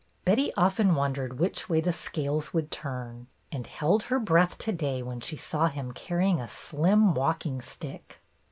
[0.25, 5.03] Betty often wondered which way the scales would turn, and held her breath to day
[5.03, 8.19] when she saw him carrying a slim walking stick.